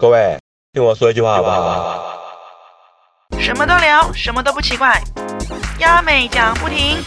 [0.00, 0.38] 各位，
[0.72, 2.20] 听我说一句话好不好？
[3.40, 5.02] 什么都聊，什么都不奇怪，
[5.80, 7.02] 亚美讲不停。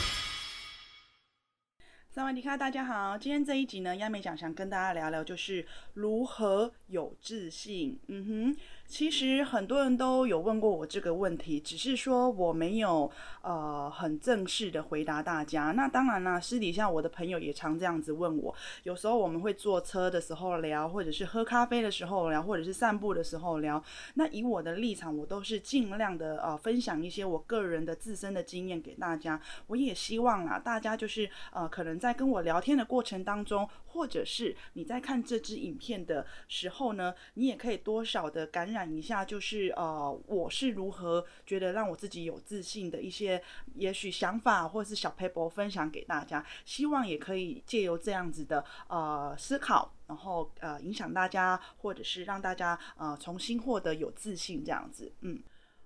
[2.09, 7.97] 萨瓦迪卡，大家好，今天这一集呢，亚美讲想跟大家聊聊，就是如何有自信。
[8.09, 8.61] 嗯哼。
[8.91, 13.09] 其实很多人都有问过我这个问题，只是说我没有
[13.41, 15.71] 呃很正式的回答大家。
[15.71, 18.53] 那当然啦，私底下我的朋友也常这样子问我。
[18.83, 23.81] 有时候我们会坐车的时候聊，或者是喝咖啡的时候聊，或者是散步的时候聊。
[24.15, 29.39] 那以我的立场，我都是尽量的呃分享一些我个人的自身的经验给大家。
[29.67, 38.81] 我也希望啊，大家就是呃可能在跟我聊天的过程当中，或者是你在看这支影片的时候呢，你也可以多少的感染。
[38.91, 43.41] 一下，就是呃，我是如何觉得让我自己有自信的一些，
[43.75, 55.41] 也许想法或者是小 paper 分享给大家，希望也可以借由这样子的呃思考，然后呃影响大家，或者是让大家呃重新获得有自信这样子，嗯。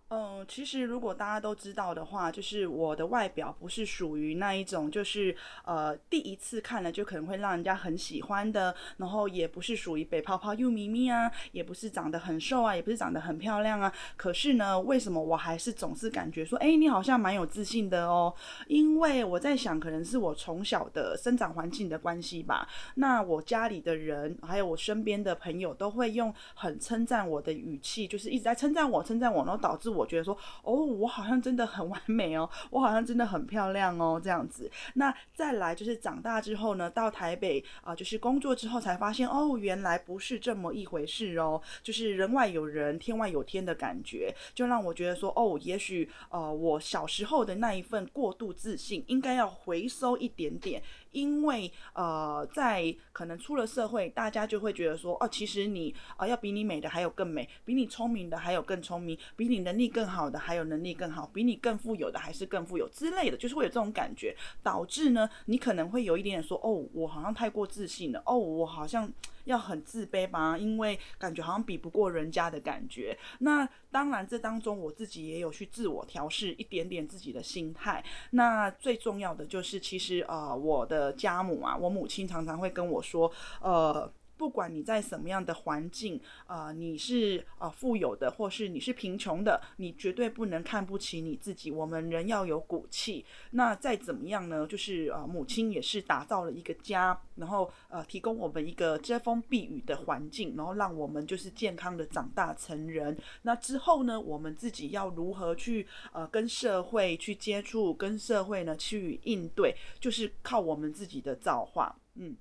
[0.10, 13.92] 嗯，其实如果大家都知道的话，就是我的外表不是属于那一种，就是呃第一次看了就可能会让人家很喜欢的，然后也不是属于北泡泡又咪咪啊，也不是长得很瘦啊，也不是长得很漂亮啊。
[14.16, 18.32] 可是呢，为什么我还是总是感觉说，哎，你好像蛮有自信的哦？
[18.68, 22.70] 因为我在想，可能是我从小的生长环境的关系吧。
[22.94, 29.95] 那我家里的人，还有我身边的朋友，都会用很称赞我的语气，就是一直在称赞我，称赞我，然后导致。
[29.96, 34.70] 我觉得说，哦，我好像真的很完美哦， 我好像真的很漂亮哦，这样子。
[34.96, 50.82] 那再来就是长大之后呢，到台北啊，就是工作之后才发现，哦，原来不是这么一回事哦，就是人外有人，天外有天的感觉，就让我觉得说，哦，也许呃，我小时候的那一份过度自信，应该要回收一点点。
[51.16, 69.10] 因为呃，在可能出了社会，大家就会觉得说，哦，其实你啊，要比你美的还有更美，比你聪明的还有更聪明，比你能力更好的还有能力更好，比你更富有的还是更富有之类的，就是会有这种感觉，导致呢，你可能会有一点点说，哦，我好像太过自信了，哦，我好像。
[69.46, 73.18] 要很自卑吧，因为感觉好像比不过人家的感觉。
[73.40, 78.04] 那当然，这当中我自己也有去自我调试一点点自己的心态。
[78.32, 84.12] 那最重要的就是，其实呃，我的家母啊，我母亲常常会跟我说，呃。
[84.38, 91.72] 不管你在什么样的环境，呃，你是呃富有的，或是你是贫穷的，你绝对不能看不起你自己。
[91.72, 93.26] 我们人要有骨气。
[93.52, 94.68] 那再怎么样呢？
[94.68, 103.18] 就是呃，母亲也是打造了一个家，然后呃，提供我们一个遮风避雨的环境，然后让我们就是健康的长大成人。
[103.44, 112.36] 那之后呢，我们自己要如何去呃跟社会去接触，跟社会呢去应对，就是靠我们自己的造化，嗯。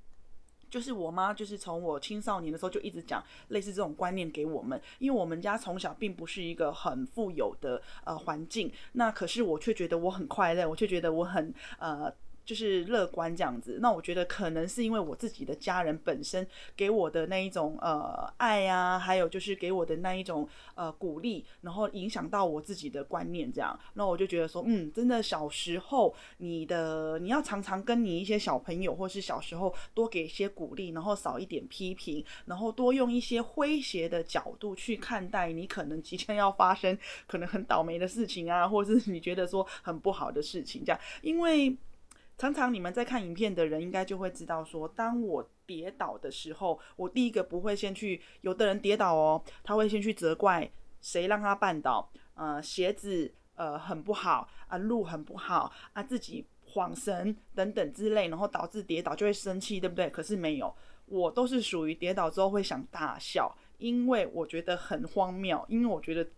[0.74, 12.12] 就是我妈，就是从我青少年的时候就一直讲类似这种观念给我们，因为我们家从小并不是一个很富有的呃环境，那可是我却觉得我很快乐，我却觉得我很呃。
[12.44, 16.46] 就是乐观这样子，那我觉得可能是因为我自己的家人本身
[16.76, 41.74] 给我的那一种呃爱啊，还有就是给我的那一种呃鼓励，然后影响到我自己的观念这样，那我就觉得说，嗯，真的小时候你的你要常常跟你一些小朋友，或是小时候多给一些鼓励，然后少一点批评，然后多用一些诙谐的角度去看待你可能即将要发生可能很倒霉的事情啊，或是你觉得说很不好的事情这样，因为。
[42.36, 48.20] 常常你们在看影片的人，应该就会知道说，当我跌倒的时候，我第一个不会先去。
[48.40, 50.68] 有的人跌倒哦，他会先去责怪
[51.00, 60.10] 谁让他绊倒，呃，鞋子呃很不好啊，路很不好啊，自己晃神等等之类，然后导致跌倒就会生气，对不对？
[60.10, 60.74] 可是没有，
[61.06, 66.28] 我都是属于跌倒之后会想大笑，因为我觉得很荒谬，因为我觉得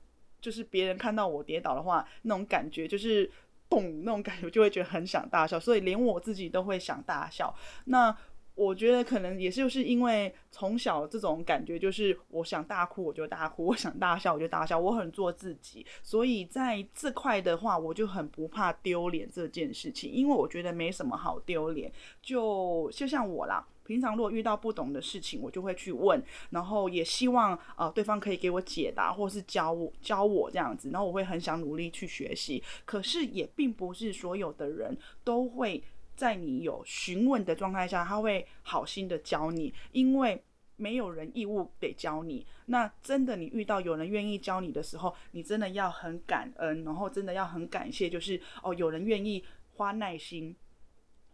[0.43, 3.31] 就是别人看到我跌倒的话，那种感觉就是。
[3.69, 7.55] 咚那种感觉就会觉得很想大笑， 所以连我自己都会想大笑。
[7.87, 8.17] 那
[8.55, 15.85] 我觉得可能也就是因为从小这种感觉，就是我想大哭我就大哭，我想大笑我就大笑，我很做自己。
[16.03, 21.93] 所以在这块的话，我就很不怕丢脸这件事情，因为我觉得没什么好丢脸。
[22.23, 23.67] 就就像我啦。
[23.87, 32.63] 平常如果遇到不懂的事情，我就会去问，然后也希望呃对方可以给我解答，或是教我教我这样子，然后我会很想努力去学习。
[32.85, 35.83] 可是也并不是所有的人都会
[36.17, 40.43] 在你有询问的状态下，他会好心的教你，因为
[40.77, 42.45] 没有人义务得教你。
[42.67, 49.45] 那真的你遇到有人愿意教你的时候，你真的要很感恩，然后真的要很感谢，就是哦有人愿意
[49.75, 50.55] 花耐心。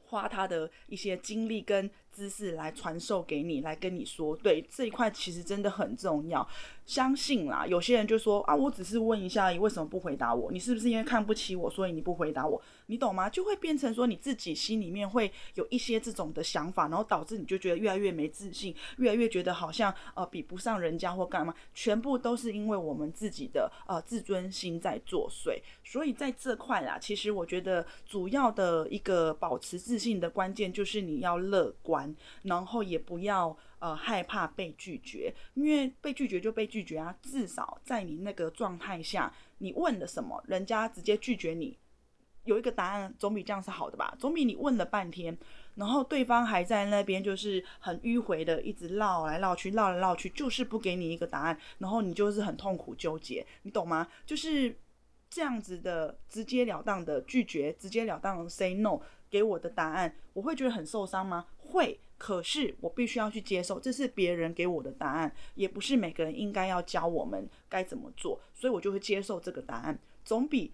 [0.05, 6.47] 花他的一些精力跟姿势来传授给你，来跟你说，对这一块其实真的很重要。
[6.85, 10.51] 相信啦，有些人就说啊，我只是问一下，你为什么不回答我？
[10.51, 12.61] 你是不是因为看不起我，所以你不回答我？
[12.87, 13.31] 你懂吗？
[13.31, 25.61] 就会变成说你自己心里面会有一些这种的想法，然后导致你就觉得越来越没自信，越来越觉得好像呃比不上人家或干嘛，全部都是因为我们自己的呃自尊心在作祟。
[25.85, 32.02] 所以在这块啦，其实我觉得主要的一个保持自信的关键就是你要乐观，
[32.43, 33.57] 然后也不要。
[33.83, 37.13] 呃，害怕被拒绝，因为被拒绝就被拒绝啊。
[37.21, 41.77] 至少在你那个状态下，你问了什么，人家直接拒绝你，
[42.45, 44.15] 有一个答案总比这样是好的吧？
[44.21, 45.37] 总比你问了半天，
[45.75, 54.07] 然后对方还在那边就是很迂回的一直绕来绕去，绕来绕去，就是不给你一个答案，然后你就是很痛苦纠结，你懂吗？
[54.25, 54.73] 就是
[55.29, 61.47] 这样子的直截了当的拒绝，直截了当的 say no 给我的答案，我会觉得很受伤吗？
[61.73, 61.99] 会。
[62.17, 70.73] 可是我必须要去接受，这是别人给我的答案，也不是每个人应该要教我们该怎么做，所以我就会接受这个答案，总比。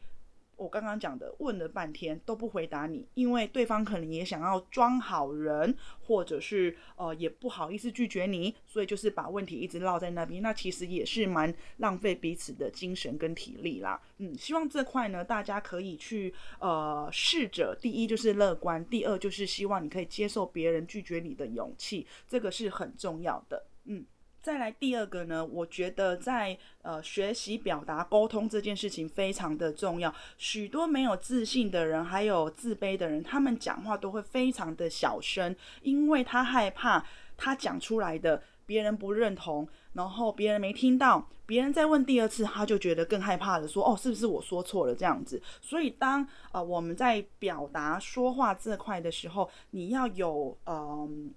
[0.58, 14.00] 我刚刚讲的，问了半天都不回答你，因为对方可能也想要装好人，或者是呃也不好意思拒绝你，所以就是把问题一直落在那边，那其实也是蛮浪费彼此的精神跟体力啦。
[14.19, 23.64] 嗯，希望这块呢，大家可以去呃试着，第一就是乐观，第二就是希望你可以接受别人拒绝你的勇气，这个是很重要的。
[23.84, 24.05] 嗯。
[24.49, 30.11] 再来第二个呢，我觉得在呃学习表达沟通这件事情非常的重要。
[30.39, 37.05] 许多没有自信的人，还有自卑的人，他们讲话都会非常的小声，因为他害怕
[37.37, 45.39] 他讲出来的别人不认同，然后别人没听到，别人再问第二次，他就觉得更害怕的说哦，是不是我说错了这样子？
[45.61, 51.35] 所以当呃我们在表达说话这块的时候，你要有嗯。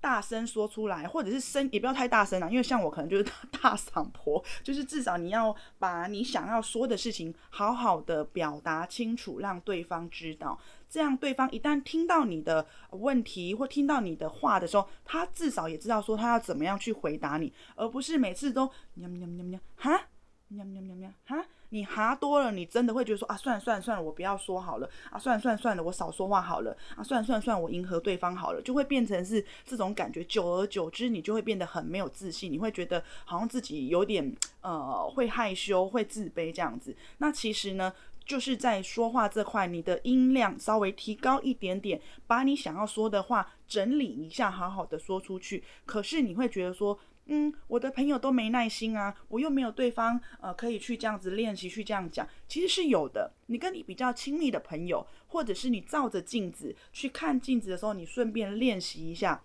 [0.00, 10.58] 大声说出来，或者是声也不要太大声了，因为像我可能就是 大嗓婆，就是至少你要把你想要说的事情好好的表达清楚，让对方知道，
[10.88, 20.08] 这样对方一旦听到你的问题或听到你的话的时候，他至少也知道说他要怎么样去回答你，而不是每次都喵喵喵喵哈？
[20.48, 21.44] 喵喵喵喵哈。
[21.70, 30.22] 你哈多了，你真的会觉得说啊，算了算了算了，我不要说好了啊，算了算了算了，我少说话好了啊，算了算了算了，我迎合对方好了，就会变成是这种感觉。
[30.24, 36.96] 久而久之，你就会变得很没有自信，你会觉得好像自己有点呃会害羞、会自卑这样子。
[37.18, 37.92] 那其实呢，
[38.24, 45.64] 就是在说话这块，你的音量稍微提高一点点，把你想要说的话整理一下，好好的说出去。
[45.84, 46.98] 可是你会觉得说。
[47.28, 53.32] 嗯，我的朋友都没耐心啊，我又没有对方，呃，可以去这样子练习，去这样讲，其实是有的。
[53.46, 59.42] 你跟你比较亲密的朋友，或者是你照着镜子去看镜子的时候，你顺便练习一下，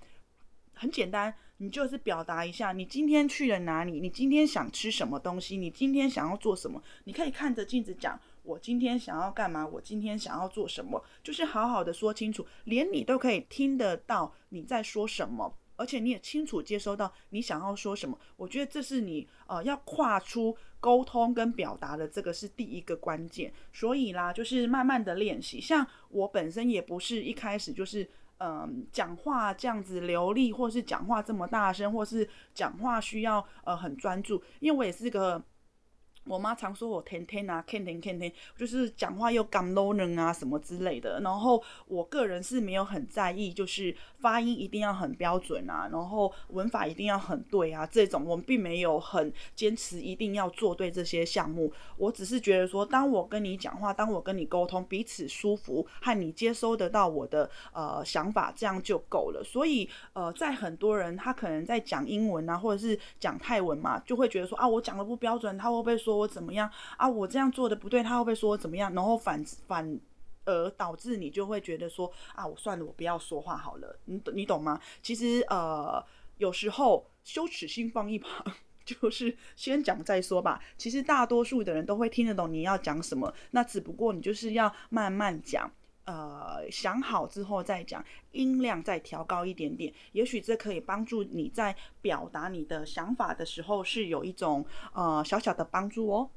[0.74, 15.58] 很简单，你就是表达一下，你今天去了哪里，你今天想吃什么东西，你今天想要做什么，你可以看着镜子讲，我今天想要干嘛，我今天想要做什么，就是好好的说清楚，连你都可以听得到你在说什么。
[15.82, 23.52] 而且你也清楚接收到你想要说什么，我觉得这是你呃要跨出沟通跟表达的这个是第一个关键。
[23.74, 25.60] 所以啦，就是慢慢的练习。
[25.60, 28.08] 像我本身也不是一开始就是
[28.38, 35.44] 嗯讲话这样子流利，或是讲话这么大声，或是讲话需要呃很专注，因为我也是个。
[36.26, 41.20] 我妈常说我天天啊，天天天天，就是讲话又干 low 人啊什么之类的。
[41.22, 51.74] 然后我个人是没有很在意，就是发音一定要很标准啊，然后文法一定要很对啊，这种我们并没有很坚持一定要做对这些项目。
[51.98, 59.44] 我只是觉得说，当我跟你讲话，当我跟你沟通，彼此舒服，和你接收得到我的呃想法，这样就够了。
[59.44, 66.11] 所以呃，在很多人他可能在讲英文啊，或者是讲泰文嘛，就会觉得说啊，我讲的不标准，他会不会说？
[66.12, 67.08] 说我怎么样啊？
[67.08, 68.94] 我这样做的不对，他会不会说我怎么样？
[68.94, 70.00] 然后反反
[70.44, 73.98] 而导致你就会觉得说啊，我算了，我不要说话好了。
[74.06, 74.78] 你你懂吗？
[75.02, 76.04] 其实呃，
[76.38, 78.46] 有时候羞耻心放一旁，
[78.84, 80.62] 就是先讲再说吧。
[80.78, 85.72] 其实大多数的人都会听得懂你要讲什么，那只不过你就是要慢慢讲。
[86.06, 96.30] 呃，想好之后再讲，音量再调高一点点，也许这可以帮助你在表达你的想法的时候是有一种呃小小的帮助哦。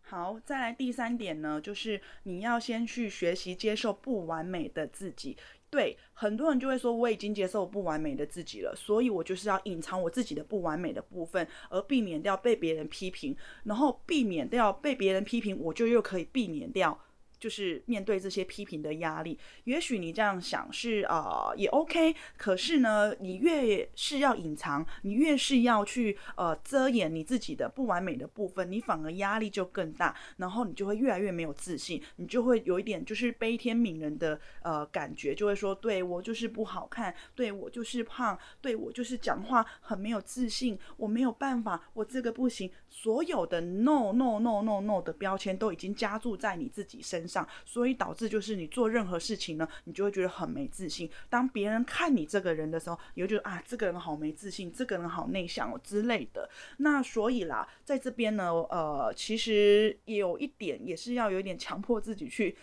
[0.00, 5.36] 好，再来第三点呢，就是你要先去学习接受不完美的自己。
[5.70, 16.96] 对，很多人就会说我已经接受不完美的自己了，所以我就是要隐藏我自己的不完美的部分，而避免掉被别人批评，然后避免掉被别人批评，我就又可以避免掉。
[17.44, 47.33] 就是面对这些批评的压力，也许你这样想是呃也 OK，可是呢，你越是要隐藏，你越是要去呃遮掩你自己的不完美的部分，你反而压力就更大，然后你就会越来越没有自信，你就会有一点就是悲天悯人的呃感觉，就会说对我就是不好看，对我就是胖，对我就是讲话很没有自信，我没有办法，我这个不行，所有的 no no no no no 的标签都已经加注在你自己身上。
[47.34, 51.10] 上，所以导致就是你做任何事情呢，你就会觉得很没自信。
[51.28, 56.48] 当别人看你这个人的时候，你会觉得啊，这个人好没自信，这个人好内向哦之类的。
[56.78, 62.56] 那所以啦，在这边呢，呃，其实有一点也是要有点强迫自己去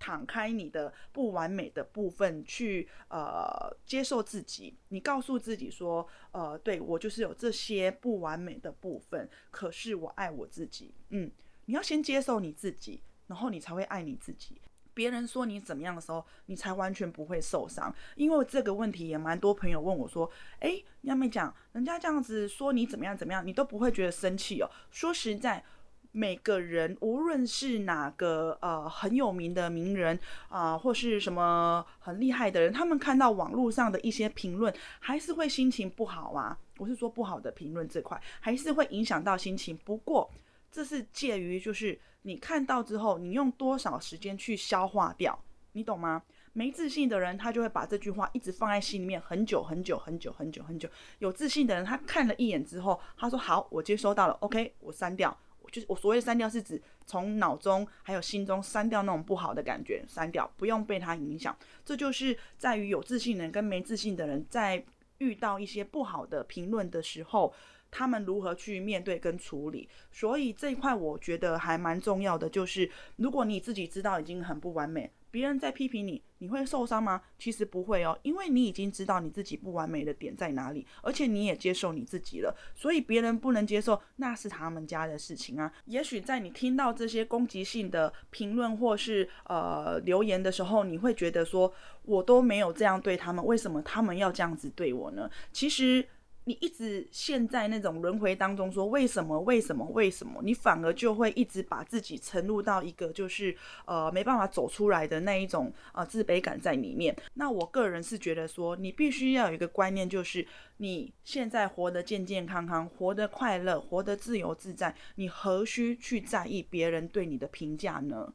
[0.00, 4.76] 敞开你的不完美的部分，去呃接受自己。
[4.88, 10.92] 你告诉自己说，呃，对我就是有这些不完美的部分，可是我爱我自己。
[11.10, 11.30] 嗯，
[11.66, 13.00] 你要先接受你自己。
[13.32, 14.60] 然后你才会爱你自己。
[14.92, 17.90] 别人说你怎么样的时候，你才完全不会受伤。
[18.14, 25.64] 因为这个问题也蛮多朋友问我说：“诶，要没讲，人家这样子说你怎么样怎么样，你都不会觉得生气哦？”说实在，
[26.10, 30.20] 每个人无论是哪个呃很有名的名人
[30.50, 34.70] 啊，或是什么很厉害的人，他们看到网络上的一些评论，
[35.00, 36.58] 还是会心情不好啊。
[36.76, 39.74] 我是说不好的评论这块，还是会影响到心情。
[39.86, 40.30] 不过
[40.72, 42.00] 这是介于就是。
[42.24, 45.36] 你看到之后，你用多少时间去消化掉？
[45.72, 46.22] 你懂吗？
[46.52, 50.88] 没自信的人，他就会把这句话一直放在心里面很久很久很久很久很久。
[51.18, 55.36] 有自信的人，他看了一眼之后，他说：“好，我接收到了，OK，我删掉。”
[55.72, 61.56] 就是我所谓的删掉，是指从脑中还有心中删掉那种不好的感觉，删掉，不用被他影响。
[61.84, 64.84] 这就是在于有自信的人跟没自信的人，在
[65.18, 67.52] 遇到一些不好的评论的时候。
[67.92, 69.88] 他们如何去面对跟处理？
[70.10, 72.48] 所以这一块我觉得还蛮重要的。
[72.48, 77.22] 就是如果你自己知道已经很不完美，别人在批评你，你会受伤吗？
[77.38, 82.54] 其实不会哦，因为你已经知道你自己不完美的点在哪里，而且你也接受你自己了。
[82.74, 85.72] 所以别人不能接受，那是他们家的事情啊。
[85.84, 91.72] 也许在你听到这些攻击性的评论或是呃留言的时候，你会觉得说，
[92.04, 95.30] 我都没有这样对他们，为什么他们要这样子对我呢？
[95.52, 96.06] 其实。
[96.44, 100.40] 你一直陷在那种轮回当中，说为什么为什么为什么？
[100.42, 107.16] 你反而就会一直把自己沉入到一个就是呃没办法走出来的那一种呃自卑感在里面。
[107.34, 110.46] 那我个人是觉得说，你必须要有一个观念，就是
[110.78, 118.32] 你现在活得健健康康，活得快乐，活得自由自在，你何须去在意别人对你的评价呢？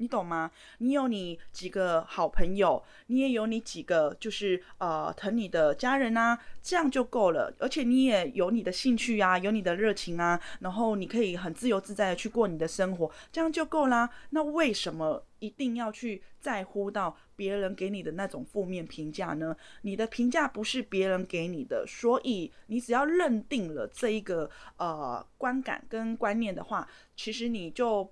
[0.00, 0.50] 你懂吗？
[0.78, 7.52] 你有你几个好朋友，你也有你几个就是呃疼你的家人啊，这样就够了。
[7.58, 14.08] 而且你也有你的兴趣啊，有你的热情啊，然后你可以很自由自在的去过你的生活，这样就够啦。
[14.30, 19.54] 那为什么一定要去在乎到别人给你的那种负面评价呢？
[19.82, 28.10] 你的评价不是别人给你的，所以你只要认定了这一个呃观感跟观念的话，其实你就。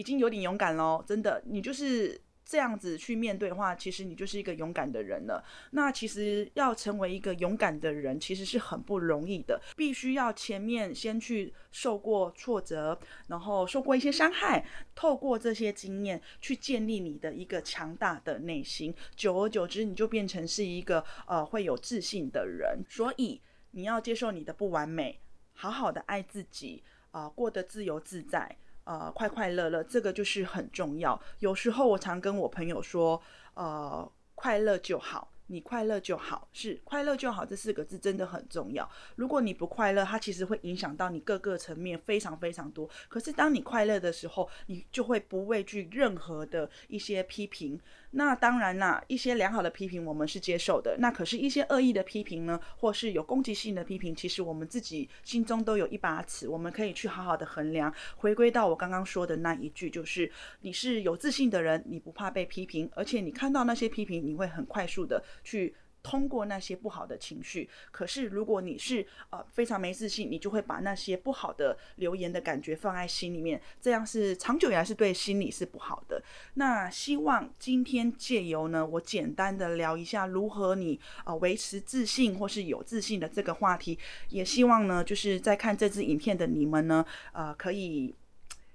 [0.00, 5.44] 已经有点勇敢喽，真的，你就是这样子去面对的话，其实你就是一个勇敢的人了。
[5.72, 22.82] 那其实要成为一个勇敢的人，其实是很不容易的，必须要前面先去受过挫折，然后受过一些伤害，透过这些经验去建立你的一个强大的内心，久而久之，你就变成是一个呃会有自信的人。
[22.88, 23.38] 所以
[23.72, 25.20] 你要接受你的不完美，
[25.52, 28.56] 好好的爱自己啊，过得自由自在。
[28.90, 31.20] 呃，快快乐乐，这个就是很重要。
[31.38, 33.22] 有时候我常跟我朋友说，
[33.54, 35.30] 呃，快乐就好。
[35.46, 38.88] 你快乐就好，是快乐就好这四个字真的很重要。
[39.14, 42.88] 如果你不快乐，它其实会影响到你各个层面非常非常多。
[43.08, 47.80] 可是当你快乐的时候，你就会不畏惧任何的一些批评。
[48.12, 50.96] 那当然啦，一些良好的批评我们是接受的。
[50.98, 57.92] 那可是，一些恶意的批评呢，或是有攻击性的批评，其实我们自己心中都有一把尺，我们可以去好好的衡量。
[58.16, 60.30] 回归到我刚刚说的那一句，就是
[60.62, 65.22] 你是有自信的人，你不怕被批评，而且你看到那些批评，你会很快速的。
[65.44, 76.22] 去通过那些不好的情绪，可是如果你是呃非常没自信，你就会把那些不好的留言的感觉放在心里面，这样是长久以来是对心理是不好的。
[76.54, 83.98] 那希望今天借由呢，我简单的聊一下如何你呃维持自信或是有自信的这个话题，
[84.30, 88.14] 也希望呢就是在看这支影片的你们呢，呃可以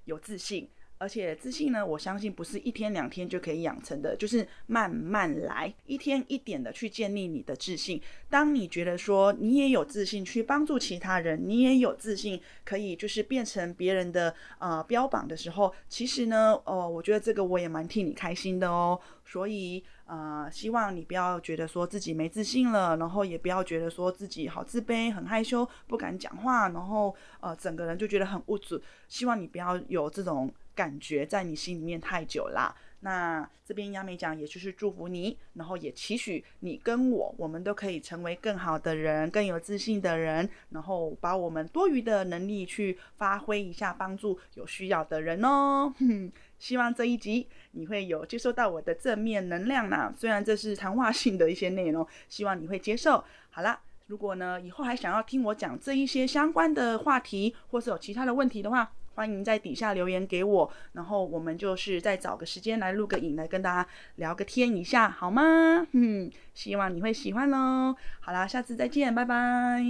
[0.06, 0.70] 有自信。
[0.98, 8.02] 而且自信呢，我相信不是一天两天就可以养成的，就是慢慢来，一天一点的去建立你的自信。
[8.30, 19.00] 当你觉得说你也有自信去帮助其他人，你也有自信可以就是变成别人的呃标榜的时候，其实呢，哦，我觉得这个我也蛮替你开心的哦。
[19.26, 28.82] 所以呃，希望你不要觉得说自己没自信了，然后也不要觉得说自己好自卑、很害羞、不敢讲话，然后呃整个人就觉得很无助。
[29.08, 30.54] 希望你不要有这种。
[30.76, 32.76] 感觉在你心里面太久啦。
[33.06, 45.94] 那这边亚美讲，也就是祝福你，然后也期许你跟我，我们都可以成为更好的人，更有自信的人，然后把我们多余的能力去发挥一下，帮助有需要的人哦。
[46.58, 53.24] 希望这一集你会有接收到我的正面能量呢，虽然这是谈话性的一些内容，希望你会接受。
[53.52, 65.88] 好了，如果呢以后还想要听我讲这一些相关的话题，或是有其他的问题的话，欢迎在底下留言给我，然后我们就是再找个时间来录个影，来跟大家聊个天一下，好吗？
[65.94, 67.96] 嗯，希望你会喜欢喽。
[68.20, 69.82] 好啦，下次再见，拜拜！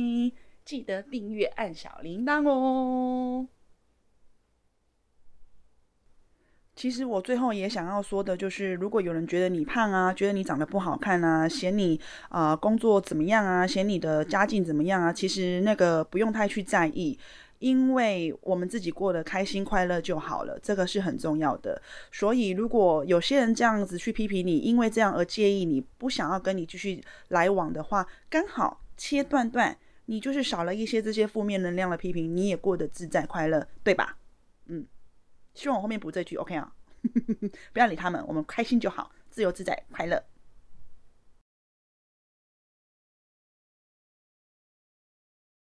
[0.63, 3.47] 记得订阅，按小铃铛哦。
[6.75, 17.17] 其实我最后也想要说的就是，如果有人觉得你胖啊，觉得你长得不好看啊，嫌你啊工作怎么样啊，嫌你的家境怎么样啊，其实那个不用太去在意。
[17.65, 21.81] 因为我们自己过得开心快乐就好了，这个是很重要的。
[22.11, 34.15] 所以，如果有些人这样子去批评你，因为这样而介意你，不想要跟你继续来往的话，刚好切断断，你就是少了一些这些负面能量的批评，你也过得自在快乐，对吧？
[34.67, 34.85] 嗯，
[35.55, 36.71] 希望我后面补这句，OK 啊？
[37.73, 40.23] 不要理他们，我们开心就好，自由自在快乐。